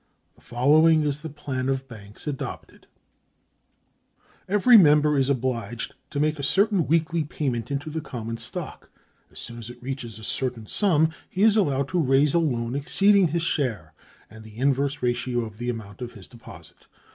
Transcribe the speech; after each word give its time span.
The 0.33 0.41
following 0.41 1.03
is 1.03 1.19
the 1.21 1.29
plan 1.29 1.69
of 1.69 1.87
banks 1.87 2.25
adopted: 2.25 2.87
"Every 4.49 4.75
member 4.75 5.15
is 5.15 5.29
obliged 5.29 5.93
to 6.09 6.19
make 6.19 6.39
a 6.39 6.41
certain 6.41 6.87
weekly 6.87 7.23
payment 7.23 7.69
into 7.69 7.91
the 7.91 8.01
common 8.01 8.37
stock. 8.37 8.89
As 9.31 9.37
soon 9.37 9.59
as 9.59 9.69
it 9.69 9.77
reaches 9.79 10.17
a 10.17 10.23
certain 10.23 10.65
sum 10.65 11.11
he 11.29 11.43
is 11.43 11.55
allowed 11.55 11.87
to 11.89 12.01
raise 12.01 12.33
a 12.33 12.39
loan 12.39 12.73
exceeding 12.75 13.27
his 13.27 13.43
share 13.43 13.93
in 14.31 14.41
the 14.41 14.57
inverse 14.57 15.03
ratio 15.03 15.41
of 15.41 15.59
the 15.59 15.69
amount 15.69 16.01
of 16.01 16.13
his 16.13 16.27
deposit. 16.27 16.87